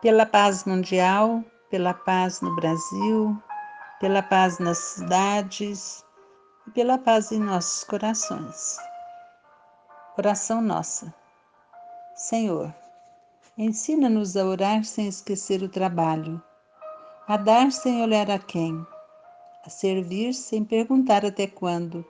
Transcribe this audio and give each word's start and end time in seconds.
pela 0.00 0.24
paz 0.24 0.64
mundial, 0.64 1.44
pela 1.68 1.92
paz 1.92 2.40
no 2.40 2.56
Brasil, 2.56 3.36
pela 4.00 4.22
paz 4.22 4.58
nas 4.58 4.78
cidades 4.78 6.02
e 6.66 6.70
pela 6.70 6.96
paz 6.96 7.30
em 7.30 7.38
nossos 7.38 7.84
corações. 7.84 8.78
Oração 10.16 10.62
nossa. 10.62 11.14
Senhor, 12.14 12.74
ensina-nos 13.58 14.38
a 14.38 14.44
orar 14.46 14.84
sem 14.84 15.06
esquecer 15.06 15.62
o 15.62 15.68
trabalho, 15.68 16.42
a 17.28 17.36
dar 17.36 17.70
sem 17.70 18.02
olhar 18.02 18.30
a 18.30 18.38
quem, 18.38 18.86
a 19.66 19.68
servir 19.68 20.32
sem 20.32 20.64
perguntar 20.64 21.26
até 21.26 21.46
quando, 21.46 22.02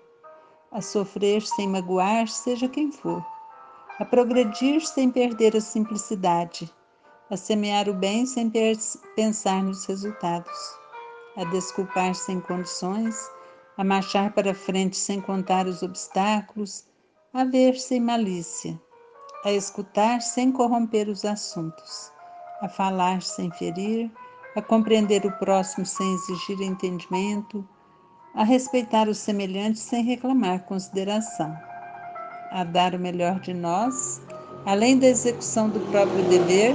a 0.70 0.80
sofrer 0.80 1.42
sem 1.42 1.68
magoar, 1.68 2.28
seja 2.28 2.68
quem 2.68 2.92
for, 2.92 3.24
a 3.98 4.04
progredir 4.04 4.86
sem 4.86 5.10
perder 5.10 5.56
a 5.56 5.60
simplicidade 5.60 6.72
a 7.30 7.36
semear 7.36 7.88
o 7.88 7.94
bem 7.94 8.26
sem 8.26 8.52
pensar 9.14 9.62
nos 9.62 9.84
resultados, 9.86 10.78
a 11.36 11.44
desculpar 11.44 12.12
sem 12.14 12.40
condições, 12.40 13.16
a 13.76 13.84
marchar 13.84 14.32
para 14.32 14.52
frente 14.52 14.96
sem 14.96 15.20
contar 15.20 15.66
os 15.66 15.80
obstáculos, 15.82 16.84
a 17.32 17.44
ver 17.44 17.76
sem 17.76 18.00
malícia, 18.00 18.78
a 19.44 19.52
escutar 19.52 20.20
sem 20.20 20.50
corromper 20.50 21.08
os 21.08 21.24
assuntos, 21.24 22.12
a 22.60 22.68
falar 22.68 23.22
sem 23.22 23.48
ferir, 23.52 24.10
a 24.56 24.60
compreender 24.60 25.24
o 25.24 25.30
próximo 25.38 25.86
sem 25.86 26.12
exigir 26.14 26.60
entendimento, 26.60 27.66
a 28.34 28.42
respeitar 28.42 29.08
os 29.08 29.18
semelhantes 29.18 29.82
sem 29.82 30.02
reclamar 30.02 30.64
consideração, 30.64 31.56
a 32.50 32.64
dar 32.64 32.92
o 32.92 32.98
melhor 32.98 33.38
de 33.38 33.54
nós, 33.54 34.20
além 34.66 34.98
da 34.98 35.06
execução 35.06 35.68
do 35.68 35.78
próprio 35.92 36.28
dever 36.28 36.74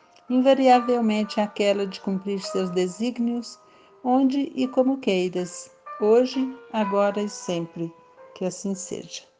invariavelmente 0.29 1.39
aquela 1.39 1.85
de 1.85 1.99
cumprir 1.99 2.41
seus 2.41 2.69
desígnios, 2.69 3.59
onde 4.03 4.51
e 4.55 4.67
como 4.67 4.99
queiras, 4.99 5.71
hoje, 5.99 6.55
agora 6.71 7.21
e 7.21 7.29
sempre. 7.29 7.93
Que 8.35 8.45
assim 8.45 8.73
seja. 8.73 9.30